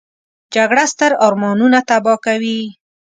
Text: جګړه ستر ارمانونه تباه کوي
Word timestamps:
جګړه 0.53 0.83
ستر 0.93 1.11
ارمانونه 1.27 1.79
تباه 1.89 2.17
کوي 2.25 2.59